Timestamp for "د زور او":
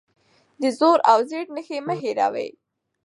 0.61-1.19